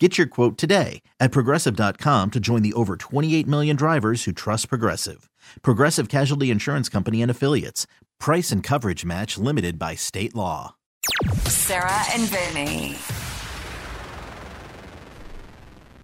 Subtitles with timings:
[0.00, 4.68] Get your quote today at progressive.com to join the over 28 million drivers who trust
[4.68, 5.30] Progressive.
[5.62, 7.86] Progressive Casualty Insurance Company and Affiliates.
[8.18, 10.74] Price and coverage match limited by state law.
[11.44, 12.96] Sarah and Vinny.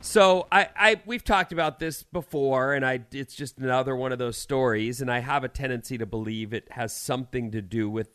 [0.03, 4.19] So I, I we've talked about this before, and I it's just another one of
[4.19, 8.09] those stories, and I have a tendency to believe it has something to do with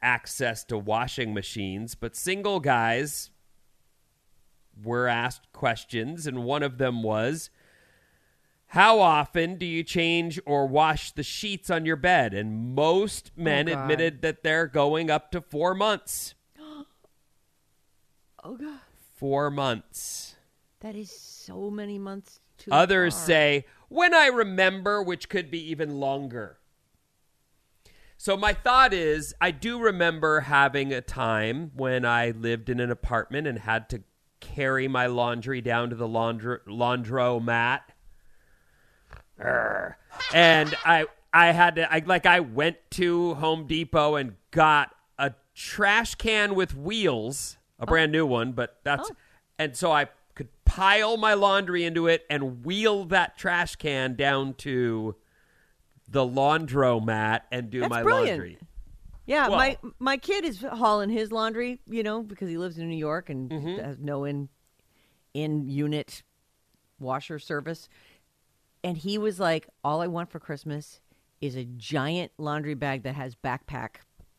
[0.00, 1.94] access to washing machines.
[1.96, 3.30] But single guys
[4.82, 7.50] were asked questions, and one of them was,
[8.68, 13.42] "How often do you change or wash the sheets on your bed?" And most oh,
[13.42, 13.78] men God.
[13.78, 16.34] admitted that they're going up to four months.
[18.44, 18.80] Oh god,
[19.14, 20.34] Four months.
[20.80, 22.72] that is so many months too.
[22.72, 23.26] Others far.
[23.26, 26.58] say, when I remember, which could be even longer.
[28.16, 32.90] So, my thought is, I do remember having a time when I lived in an
[32.90, 34.04] apartment and had to
[34.42, 37.80] carry my laundry down to the laundro- laundromat.
[39.40, 39.94] Urgh.
[40.34, 45.32] And I, I had to, I like, I went to Home Depot and got a
[45.54, 49.16] trash can with wheels, a brand new one, but that's, oh.
[49.58, 54.54] and so I could pile my laundry into it and wheel that trash can down
[54.54, 55.16] to
[56.08, 58.38] the laundromat and do That's my brilliant.
[58.38, 58.58] laundry.
[59.26, 62.88] Yeah, Well- my my kid is hauling his laundry, you know, because he lives in
[62.88, 63.78] New York and Mm-hmm.
[63.84, 64.48] has no in
[65.34, 66.22] in unit
[66.98, 67.88] washer service.
[68.84, 71.00] And he was like, "All I want for Christmas
[71.40, 73.96] is a giant laundry bag that has backpack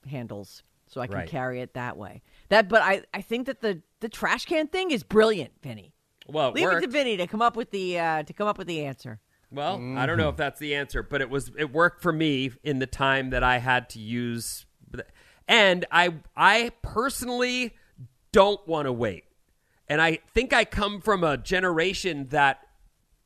[0.10, 1.30] handles, so I can Right.
[1.30, 4.92] carry it that way." That, but I I think that the the trash can thing
[4.92, 5.94] is brilliant, Vinny.
[6.28, 6.84] Well, it Leave worked.
[6.84, 9.22] it to Vinny to come up with the uh, to come up with the answer.
[9.50, 12.52] Well, I don't know if that's the answer, but it was it worked for me
[12.64, 14.66] in the time that I had to use
[15.48, 17.76] and I I personally
[18.32, 19.26] don't want to wait.
[19.88, 22.62] And I think I come from a generation that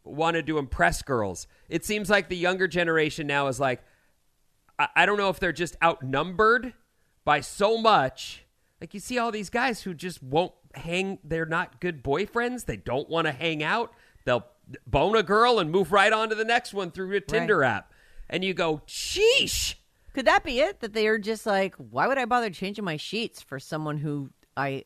[0.03, 1.47] wanted to impress girls.
[1.69, 3.83] It seems like the younger generation now is like
[4.79, 6.73] I, I don't know if they're just outnumbered
[7.25, 8.43] by so much.
[8.81, 11.19] Like you see all these guys who just won't hang.
[11.23, 12.65] They're not good boyfriends.
[12.65, 13.93] They don't want to hang out.
[14.25, 14.45] They'll
[14.85, 17.91] bone a girl and move right on to the next one through a Tinder app.
[18.29, 19.75] And you go, sheesh.
[20.17, 20.79] Could that be it?
[20.79, 24.31] That they are just like, why would I bother changing my sheets for someone who
[24.57, 24.85] I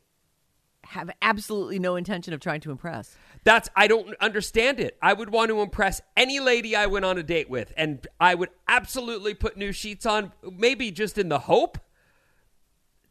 [0.83, 3.15] have absolutely no intention of trying to impress?
[3.45, 4.97] That's I don't understand it.
[5.01, 8.35] I would want to impress any lady I went on a date with, and I
[8.35, 11.77] would absolutely put new sheets on, maybe just in the hope,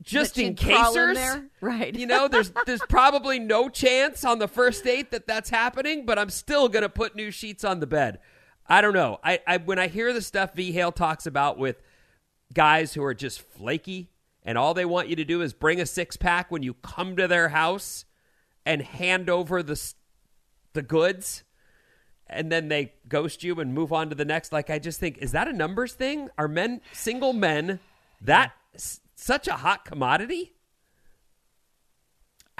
[0.02, 1.16] just in casers.
[1.62, 1.96] Right.
[1.96, 6.18] You know, there's there's probably no chance on the first date that that's happening, but
[6.18, 8.18] I'm still gonna put new sheets on the bed.
[8.66, 9.20] I don't know.
[9.24, 11.80] I, I when I hear the stuff V Hale talks about with
[12.52, 14.10] guys who are just flaky
[14.42, 17.16] and all they want you to do is bring a six pack when you come
[17.16, 18.04] to their house
[18.66, 19.80] and hand over the
[20.72, 21.44] the goods
[22.26, 25.18] and then they ghost you and move on to the next like i just think
[25.18, 27.80] is that a numbers thing are men single men
[28.20, 30.52] that s- such a hot commodity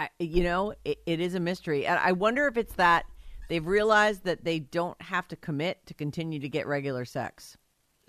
[0.00, 1.84] I, you know, it, it is a mystery.
[1.84, 3.04] And I wonder if it's that
[3.50, 7.58] they've realized that they don't have to commit to continue to get regular sex.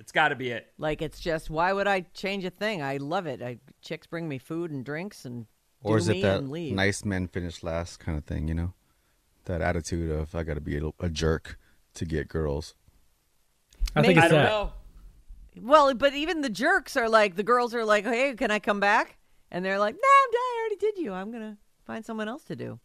[0.02, 2.82] It's got to be it Like, it's just, why would I change a thing?
[2.82, 3.42] I love it.
[3.42, 5.46] I, chicks bring me food and drinks and
[5.84, 6.74] Or do is me it that and leave.
[6.76, 8.74] nice men finish last kind of thing, you know?
[9.46, 11.58] That attitude of I got to be a, a jerk
[11.96, 12.76] to get girls.
[13.96, 14.50] I think Maybe- i it's don't that.
[14.50, 14.74] know
[15.62, 18.80] Well, but even the jerks are like, the girls are like, hey, can I come
[18.80, 19.18] back?
[19.52, 20.40] And they're like, nah, I'm done.
[20.42, 21.12] I already did you.
[21.14, 22.80] I'm going to find someone else to do.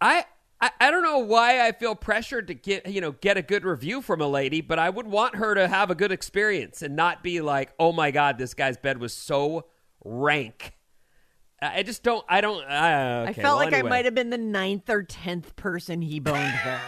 [0.00, 0.24] I,
[0.60, 3.64] I I don't know why I feel pressured to get you know get a good
[3.64, 6.96] review from a lady, but I would want her to have a good experience and
[6.96, 9.66] not be like, oh my god, this guy's bed was so
[10.04, 10.72] rank.
[11.60, 12.24] I just don't.
[12.28, 12.62] I don't.
[12.64, 16.20] Uh, I felt well, like I might have been the ninth or tenth person he
[16.20, 16.80] boned there.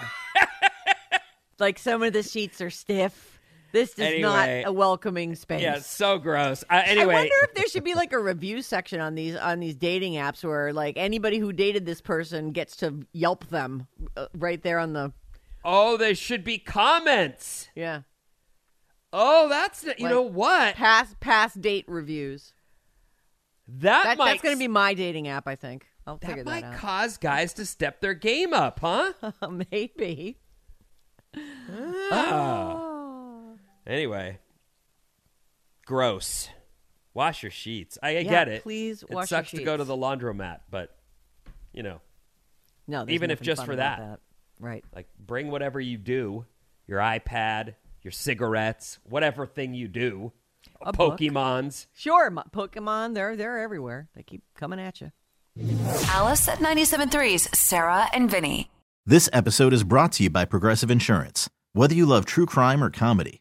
[1.58, 3.37] like some of the sheets are stiff.
[3.72, 4.22] This is Anyway.
[4.22, 5.60] not a welcoming space.
[5.62, 6.64] Yeah, so gross.
[6.70, 9.60] Uh, anyway, I wonder if there should be like a review section on these on
[9.60, 13.86] these dating apps where like anybody who dated this person gets to Yelp them
[14.16, 15.12] uh, right there on the
[15.64, 17.68] oh, there should be comments.
[17.74, 18.02] yeah
[19.12, 22.52] Oh, that's you Like, know what past past date reviews.
[23.68, 25.46] that, That, might that's going to be my dating app.
[25.48, 28.80] I think I'll that figure that, might that cause guys to step their game up,
[28.80, 29.12] huh?
[29.42, 29.52] out.
[29.70, 30.38] Maybe.
[32.10, 32.87] Ah.
[33.88, 34.38] Anyway,
[35.86, 36.48] gross.
[37.14, 37.98] Wash your sheets.
[38.02, 38.62] I, I Yeah, get it.
[38.62, 40.94] please It wash your sucks to go to the laundromat, but
[41.72, 42.00] you know,
[42.86, 44.20] No, Even if just for about that.
[44.60, 44.84] Right.
[44.94, 46.44] like bring whatever you do,
[46.86, 50.32] your iPad, your cigarettes, whatever thing you do,
[50.82, 51.18] A book.
[51.18, 51.86] Pokemons.
[51.94, 54.08] Sure, Pokemon, they're they're everywhere.
[54.14, 55.12] They keep coming at you.
[56.10, 58.70] Alice at 97.3's Sarah and Vinny.
[59.04, 61.48] This episode is brought to you by Progressive Insurance.
[61.72, 63.40] Whether you love true crime or comedy,